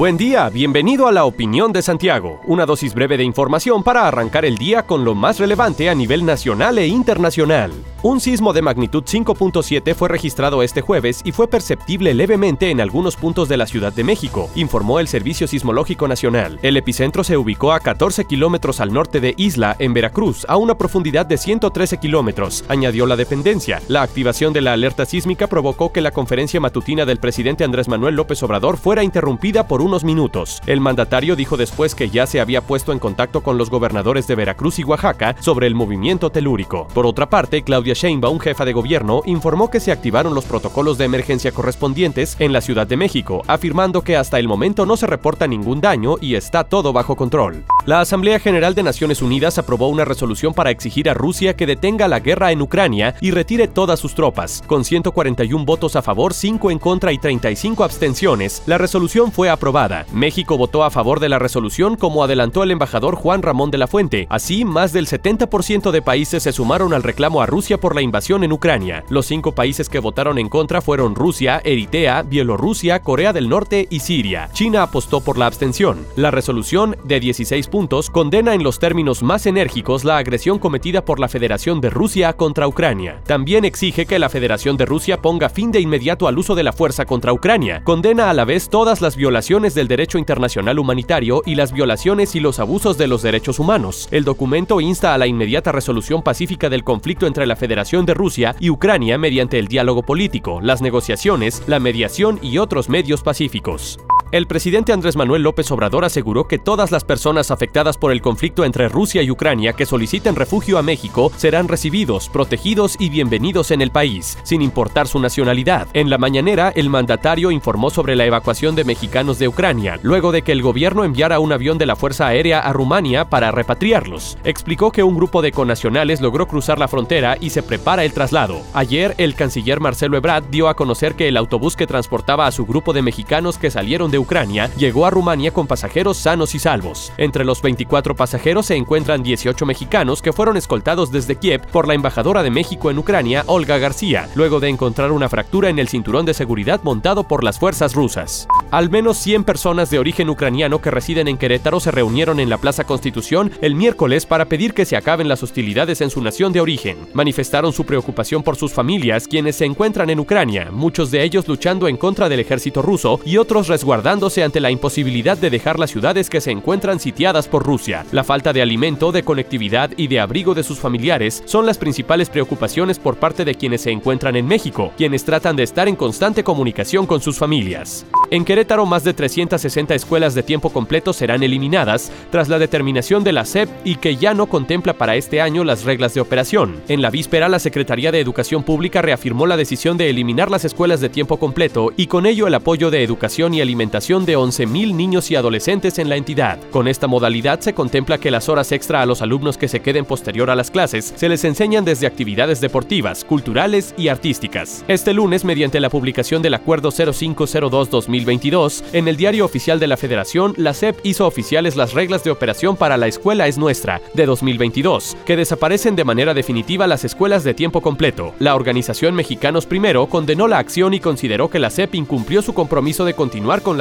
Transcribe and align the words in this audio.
Buen 0.00 0.16
día, 0.16 0.48
bienvenido 0.48 1.08
a 1.08 1.12
la 1.12 1.26
opinión 1.26 1.74
de 1.74 1.82
Santiago, 1.82 2.40
una 2.46 2.64
dosis 2.64 2.94
breve 2.94 3.18
de 3.18 3.24
información 3.24 3.82
para 3.82 4.08
arrancar 4.08 4.46
el 4.46 4.56
día 4.56 4.86
con 4.86 5.04
lo 5.04 5.14
más 5.14 5.38
relevante 5.38 5.90
a 5.90 5.94
nivel 5.94 6.24
nacional 6.24 6.78
e 6.78 6.86
internacional. 6.86 7.70
Un 8.02 8.18
sismo 8.18 8.54
de 8.54 8.62
magnitud 8.62 9.04
5.7 9.04 9.94
fue 9.94 10.08
registrado 10.08 10.62
este 10.62 10.80
jueves 10.80 11.20
y 11.22 11.32
fue 11.32 11.48
perceptible 11.48 12.14
levemente 12.14 12.70
en 12.70 12.80
algunos 12.80 13.14
puntos 13.14 13.46
de 13.50 13.58
la 13.58 13.66
Ciudad 13.66 13.92
de 13.92 14.04
México, 14.04 14.48
informó 14.54 15.00
el 15.00 15.06
Servicio 15.06 15.46
Sismológico 15.46 16.08
Nacional. 16.08 16.58
El 16.62 16.78
epicentro 16.78 17.22
se 17.22 17.36
ubicó 17.36 17.74
a 17.74 17.80
14 17.80 18.24
kilómetros 18.24 18.80
al 18.80 18.94
norte 18.94 19.20
de 19.20 19.34
Isla, 19.36 19.76
en 19.78 19.92
Veracruz, 19.92 20.46
a 20.48 20.56
una 20.56 20.78
profundidad 20.78 21.26
de 21.26 21.36
113 21.36 21.98
kilómetros, 21.98 22.64
añadió 22.68 23.04
la 23.04 23.16
dependencia. 23.16 23.82
La 23.86 24.00
activación 24.00 24.54
de 24.54 24.62
la 24.62 24.72
alerta 24.72 25.04
sísmica 25.04 25.46
provocó 25.46 25.92
que 25.92 26.00
la 26.00 26.10
conferencia 26.10 26.58
matutina 26.58 27.04
del 27.04 27.18
presidente 27.18 27.64
Andrés 27.64 27.86
Manuel 27.86 28.14
López 28.14 28.42
Obrador 28.42 28.78
fuera 28.78 29.04
interrumpida 29.04 29.68
por 29.68 29.82
unos 29.90 30.04
minutos. 30.04 30.62
El 30.66 30.80
mandatario 30.80 31.34
dijo 31.34 31.56
después 31.56 31.96
que 31.96 32.10
ya 32.10 32.24
se 32.24 32.40
había 32.40 32.60
puesto 32.60 32.92
en 32.92 33.00
contacto 33.00 33.42
con 33.42 33.58
los 33.58 33.70
gobernadores 33.70 34.28
de 34.28 34.36
Veracruz 34.36 34.78
y 34.78 34.84
Oaxaca 34.84 35.34
sobre 35.40 35.66
el 35.66 35.74
movimiento 35.74 36.30
telúrico. 36.30 36.86
Por 36.94 37.06
otra 37.06 37.28
parte, 37.28 37.64
Claudia 37.64 37.94
Sheinbaum, 37.94 38.38
jefa 38.38 38.64
de 38.64 38.72
gobierno, 38.72 39.22
informó 39.26 39.68
que 39.68 39.80
se 39.80 39.90
activaron 39.90 40.32
los 40.32 40.44
protocolos 40.44 40.96
de 40.96 41.06
emergencia 41.06 41.50
correspondientes 41.50 42.36
en 42.38 42.52
la 42.52 42.60
Ciudad 42.60 42.86
de 42.86 42.96
México, 42.96 43.42
afirmando 43.48 44.02
que 44.02 44.16
hasta 44.16 44.38
el 44.38 44.46
momento 44.46 44.86
no 44.86 44.96
se 44.96 45.08
reporta 45.08 45.48
ningún 45.48 45.80
daño 45.80 46.14
y 46.20 46.36
está 46.36 46.62
todo 46.62 46.92
bajo 46.92 47.16
control. 47.16 47.64
La 47.90 48.02
Asamblea 48.02 48.38
General 48.38 48.72
de 48.72 48.84
Naciones 48.84 49.20
Unidas 49.20 49.58
aprobó 49.58 49.88
una 49.88 50.04
resolución 50.04 50.54
para 50.54 50.70
exigir 50.70 51.10
a 51.10 51.14
Rusia 51.14 51.56
que 51.56 51.66
detenga 51.66 52.06
la 52.06 52.20
guerra 52.20 52.52
en 52.52 52.62
Ucrania 52.62 53.16
y 53.20 53.32
retire 53.32 53.66
todas 53.66 53.98
sus 53.98 54.14
tropas. 54.14 54.62
Con 54.68 54.84
141 54.84 55.64
votos 55.64 55.96
a 55.96 56.02
favor, 56.02 56.32
5 56.32 56.70
en 56.70 56.78
contra 56.78 57.10
y 57.10 57.18
35 57.18 57.82
abstenciones, 57.82 58.62
la 58.66 58.78
resolución 58.78 59.32
fue 59.32 59.50
aprobada. 59.50 60.06
México 60.12 60.56
votó 60.56 60.84
a 60.84 60.90
favor 60.90 61.18
de 61.18 61.28
la 61.28 61.40
resolución 61.40 61.96
como 61.96 62.22
adelantó 62.22 62.62
el 62.62 62.70
embajador 62.70 63.16
Juan 63.16 63.42
Ramón 63.42 63.72
de 63.72 63.78
la 63.78 63.88
Fuente. 63.88 64.28
Así, 64.30 64.64
más 64.64 64.92
del 64.92 65.08
70% 65.08 65.90
de 65.90 66.00
países 66.00 66.44
se 66.44 66.52
sumaron 66.52 66.94
al 66.94 67.02
reclamo 67.02 67.42
a 67.42 67.46
Rusia 67.46 67.76
por 67.76 67.96
la 67.96 68.02
invasión 68.02 68.44
en 68.44 68.52
Ucrania. 68.52 69.02
Los 69.08 69.26
cinco 69.26 69.50
países 69.50 69.88
que 69.88 69.98
votaron 69.98 70.38
en 70.38 70.48
contra 70.48 70.80
fueron 70.80 71.16
Rusia, 71.16 71.60
Eritrea, 71.64 72.22
Bielorrusia, 72.22 73.02
Corea 73.02 73.32
del 73.32 73.48
Norte 73.48 73.88
y 73.90 73.98
Siria. 73.98 74.48
China 74.52 74.84
apostó 74.84 75.22
por 75.22 75.36
la 75.36 75.46
abstención. 75.46 76.06
La 76.14 76.30
resolución, 76.30 76.96
de 77.02 77.18
16 77.18 77.66
puntos, 77.66 77.79
condena 77.88 78.54
en 78.54 78.62
los 78.62 78.78
términos 78.78 79.22
más 79.22 79.46
enérgicos 79.46 80.04
la 80.04 80.18
agresión 80.18 80.58
cometida 80.58 81.04
por 81.04 81.18
la 81.18 81.28
Federación 81.28 81.80
de 81.80 81.88
Rusia 81.88 82.34
contra 82.34 82.68
Ucrania. 82.68 83.22
También 83.26 83.64
exige 83.64 84.04
que 84.04 84.18
la 84.18 84.28
Federación 84.28 84.76
de 84.76 84.84
Rusia 84.84 85.22
ponga 85.22 85.48
fin 85.48 85.72
de 85.72 85.80
inmediato 85.80 86.28
al 86.28 86.38
uso 86.38 86.54
de 86.54 86.62
la 86.62 86.72
fuerza 86.72 87.06
contra 87.06 87.32
Ucrania. 87.32 87.82
Condena 87.82 88.28
a 88.28 88.34
la 88.34 88.44
vez 88.44 88.68
todas 88.68 89.00
las 89.00 89.16
violaciones 89.16 89.74
del 89.74 89.88
derecho 89.88 90.18
internacional 90.18 90.78
humanitario 90.78 91.42
y 91.46 91.54
las 91.54 91.72
violaciones 91.72 92.34
y 92.34 92.40
los 92.40 92.58
abusos 92.60 92.98
de 92.98 93.06
los 93.06 93.22
derechos 93.22 93.58
humanos. 93.58 94.08
El 94.10 94.24
documento 94.24 94.80
insta 94.80 95.14
a 95.14 95.18
la 95.18 95.26
inmediata 95.26 95.72
resolución 95.72 96.22
pacífica 96.22 96.68
del 96.68 96.84
conflicto 96.84 97.26
entre 97.26 97.46
la 97.46 97.56
Federación 97.56 98.04
de 98.04 98.14
Rusia 98.14 98.54
y 98.60 98.70
Ucrania 98.70 99.16
mediante 99.16 99.58
el 99.58 99.68
diálogo 99.68 100.02
político, 100.02 100.60
las 100.62 100.82
negociaciones, 100.82 101.62
la 101.66 101.80
mediación 101.80 102.38
y 102.42 102.58
otros 102.58 102.88
medios 102.88 103.22
pacíficos. 103.22 103.98
El 104.32 104.46
presidente 104.46 104.92
Andrés 104.92 105.16
Manuel 105.16 105.42
López 105.42 105.68
Obrador 105.72 106.04
aseguró 106.04 106.46
que 106.46 106.60
todas 106.60 106.92
las 106.92 107.02
personas 107.02 107.50
afectadas 107.50 107.98
por 107.98 108.12
el 108.12 108.22
conflicto 108.22 108.64
entre 108.64 108.88
Rusia 108.88 109.24
y 109.24 109.30
Ucrania 109.32 109.72
que 109.72 109.86
soliciten 109.86 110.36
refugio 110.36 110.78
a 110.78 110.82
México 110.82 111.32
serán 111.36 111.66
recibidos, 111.66 112.28
protegidos 112.28 112.94
y 113.00 113.08
bienvenidos 113.08 113.72
en 113.72 113.82
el 113.82 113.90
país, 113.90 114.38
sin 114.44 114.62
importar 114.62 115.08
su 115.08 115.18
nacionalidad. 115.18 115.88
En 115.94 116.10
la 116.10 116.16
mañanera, 116.16 116.72
el 116.76 116.90
mandatario 116.90 117.50
informó 117.50 117.90
sobre 117.90 118.14
la 118.14 118.24
evacuación 118.24 118.76
de 118.76 118.84
mexicanos 118.84 119.40
de 119.40 119.48
Ucrania, 119.48 119.98
luego 120.04 120.30
de 120.30 120.42
que 120.42 120.52
el 120.52 120.62
gobierno 120.62 121.02
enviara 121.02 121.40
un 121.40 121.52
avión 121.52 121.76
de 121.76 121.86
la 121.86 121.96
Fuerza 121.96 122.28
Aérea 122.28 122.60
a 122.60 122.72
Rumania 122.72 123.28
para 123.28 123.50
repatriarlos. 123.50 124.38
Explicó 124.44 124.92
que 124.92 125.02
un 125.02 125.16
grupo 125.16 125.42
de 125.42 125.50
conacionales 125.50 126.20
logró 126.20 126.46
cruzar 126.46 126.78
la 126.78 126.86
frontera 126.86 127.36
y 127.40 127.50
se 127.50 127.64
prepara 127.64 128.04
el 128.04 128.12
traslado. 128.12 128.60
Ayer, 128.74 129.16
el 129.18 129.34
canciller 129.34 129.80
Marcelo 129.80 130.16
Ebrard 130.16 130.44
dio 130.52 130.68
a 130.68 130.76
conocer 130.76 131.16
que 131.16 131.26
el 131.26 131.36
autobús 131.36 131.74
que 131.74 131.88
transportaba 131.88 132.46
a 132.46 132.52
su 132.52 132.64
grupo 132.64 132.92
de 132.92 133.02
mexicanos 133.02 133.58
que 133.58 133.72
salieron 133.72 134.12
de 134.12 134.19
Ucrania 134.20 134.70
llegó 134.76 135.06
a 135.06 135.10
Rumania 135.10 135.52
con 135.52 135.66
pasajeros 135.66 136.16
sanos 136.16 136.54
y 136.54 136.58
salvos. 136.58 137.12
Entre 137.16 137.44
los 137.44 137.62
24 137.62 138.14
pasajeros 138.14 138.66
se 138.66 138.76
encuentran 138.76 139.22
18 139.22 139.66
mexicanos 139.66 140.22
que 140.22 140.32
fueron 140.32 140.56
escoltados 140.56 141.10
desde 141.10 141.36
Kiev 141.36 141.66
por 141.68 141.88
la 141.88 141.94
embajadora 141.94 142.42
de 142.42 142.50
México 142.50 142.90
en 142.90 142.98
Ucrania, 142.98 143.44
Olga 143.46 143.78
García, 143.78 144.28
luego 144.34 144.60
de 144.60 144.68
encontrar 144.68 145.12
una 145.12 145.28
fractura 145.28 145.68
en 145.68 145.78
el 145.78 145.88
cinturón 145.88 146.26
de 146.26 146.34
seguridad 146.34 146.80
montado 146.82 147.24
por 147.24 147.44
las 147.44 147.58
fuerzas 147.58 147.94
rusas. 147.94 148.46
Al 148.70 148.90
menos 148.90 149.18
100 149.18 149.44
personas 149.44 149.90
de 149.90 149.98
origen 149.98 150.30
ucraniano 150.30 150.80
que 150.80 150.90
residen 150.90 151.28
en 151.28 151.38
Querétaro 151.38 151.80
se 151.80 151.90
reunieron 151.90 152.38
en 152.40 152.50
la 152.50 152.58
Plaza 152.58 152.84
Constitución 152.84 153.50
el 153.60 153.74
miércoles 153.74 154.26
para 154.26 154.44
pedir 154.44 154.74
que 154.74 154.84
se 154.84 154.96
acaben 154.96 155.28
las 155.28 155.42
hostilidades 155.42 156.00
en 156.00 156.10
su 156.10 156.20
nación 156.20 156.52
de 156.52 156.60
origen. 156.60 156.98
Manifestaron 157.14 157.72
su 157.72 157.84
preocupación 157.84 158.42
por 158.42 158.56
sus 158.56 158.72
familias, 158.72 159.26
quienes 159.26 159.56
se 159.56 159.64
encuentran 159.64 160.10
en 160.10 160.20
Ucrania, 160.20 160.68
muchos 160.70 161.10
de 161.10 161.22
ellos 161.22 161.48
luchando 161.48 161.88
en 161.88 161.96
contra 161.96 162.28
del 162.28 162.40
ejército 162.40 162.82
ruso 162.82 163.20
y 163.24 163.36
otros 163.36 163.68
resguardando 164.10 164.44
ante 164.44 164.60
la 164.60 164.70
imposibilidad 164.70 165.36
de 165.36 165.50
dejar 165.50 165.78
las 165.78 165.90
ciudades 165.90 166.30
que 166.30 166.40
se 166.40 166.50
encuentran 166.50 166.98
sitiadas 166.98 167.46
por 167.46 167.64
Rusia. 167.64 168.04
La 168.10 168.24
falta 168.24 168.52
de 168.52 168.62
alimento, 168.62 169.12
de 169.12 169.22
conectividad 169.22 169.90
y 169.96 170.08
de 170.08 170.18
abrigo 170.18 170.54
de 170.54 170.62
sus 170.62 170.78
familiares 170.78 171.42
son 171.46 171.66
las 171.66 171.78
principales 171.78 172.30
preocupaciones 172.30 172.98
por 172.98 173.16
parte 173.16 173.44
de 173.44 173.54
quienes 173.54 173.82
se 173.82 173.90
encuentran 173.90 174.34
en 174.36 174.46
México, 174.46 174.92
quienes 174.96 175.24
tratan 175.24 175.56
de 175.56 175.62
estar 175.62 175.88
en 175.88 175.96
constante 175.96 176.42
comunicación 176.42 177.06
con 177.06 177.20
sus 177.20 177.38
familias. 177.38 178.06
En 178.30 178.44
Querétaro, 178.44 178.86
más 178.86 179.04
de 179.04 179.12
360 179.12 179.94
escuelas 179.94 180.34
de 180.34 180.42
tiempo 180.42 180.70
completo 180.70 181.12
serán 181.12 181.42
eliminadas 181.42 182.10
tras 182.30 182.48
la 182.48 182.58
determinación 182.58 183.22
de 183.22 183.32
la 183.32 183.44
SEP 183.44 183.68
y 183.84 183.96
que 183.96 184.16
ya 184.16 184.32
no 184.34 184.46
contempla 184.46 184.94
para 184.94 185.16
este 185.16 185.40
año 185.40 185.64
las 185.64 185.84
reglas 185.84 186.14
de 186.14 186.20
operación. 186.20 186.80
En 186.88 187.02
la 187.02 187.10
víspera, 187.10 187.48
la 187.48 187.58
Secretaría 187.58 188.12
de 188.12 188.20
Educación 188.20 188.62
Pública 188.62 189.02
reafirmó 189.02 189.46
la 189.46 189.56
decisión 189.56 189.96
de 189.98 190.08
eliminar 190.08 190.50
las 190.50 190.64
escuelas 190.64 191.00
de 191.00 191.10
tiempo 191.10 191.38
completo 191.38 191.92
y 191.96 192.06
con 192.06 192.26
ello 192.26 192.46
el 192.46 192.54
apoyo 192.54 192.90
de 192.90 193.02
educación 193.02 193.52
y 193.54 193.60
alimentación 193.60 193.99
de 194.00 194.36
11.000 194.36 194.94
niños 194.94 195.30
y 195.30 195.36
adolescentes 195.36 195.98
en 195.98 196.08
la 196.08 196.16
entidad. 196.16 196.58
Con 196.70 196.88
esta 196.88 197.06
modalidad 197.06 197.60
se 197.60 197.74
contempla 197.74 198.16
que 198.16 198.30
las 198.30 198.48
horas 198.48 198.72
extra 198.72 199.02
a 199.02 199.06
los 199.06 199.20
alumnos 199.20 199.58
que 199.58 199.68
se 199.68 199.80
queden 199.80 200.06
posterior 200.06 200.48
a 200.48 200.54
las 200.54 200.70
clases 200.70 201.12
se 201.16 201.28
les 201.28 201.44
enseñan 201.44 201.84
desde 201.84 202.06
actividades 202.06 202.62
deportivas, 202.62 203.24
culturales 203.24 203.94
y 203.98 204.08
artísticas. 204.08 204.84
Este 204.88 205.12
lunes, 205.12 205.44
mediante 205.44 205.80
la 205.80 205.90
publicación 205.90 206.40
del 206.40 206.54
Acuerdo 206.54 206.90
0502-2022, 206.90 208.84
en 208.94 209.06
el 209.06 209.18
Diario 209.18 209.44
Oficial 209.44 209.78
de 209.78 209.86
la 209.86 209.98
Federación, 209.98 210.54
la 210.56 210.72
SEP 210.72 210.98
hizo 211.02 211.26
oficiales 211.26 211.76
las 211.76 211.92
reglas 211.92 212.24
de 212.24 212.30
operación 212.30 212.76
para 212.76 212.96
la 212.96 213.06
Escuela 213.06 213.48
es 213.48 213.58
Nuestra, 213.58 214.00
de 214.14 214.24
2022, 214.24 215.18
que 215.26 215.36
desaparecen 215.36 215.94
de 215.94 216.04
manera 216.04 216.32
definitiva 216.32 216.86
las 216.86 217.04
escuelas 217.04 217.44
de 217.44 217.52
tiempo 217.52 217.82
completo. 217.82 218.32
La 218.38 218.54
organización 218.54 219.14
Mexicanos 219.14 219.66
Primero 219.66 220.06
condenó 220.06 220.48
la 220.48 220.58
acción 220.58 220.94
y 220.94 221.00
consideró 221.00 221.50
que 221.50 221.58
la 221.58 221.68
SEP 221.68 221.96
incumplió 221.96 222.40
su 222.40 222.54
compromiso 222.54 223.04
de 223.04 223.12
continuar 223.12 223.60
con 223.60 223.76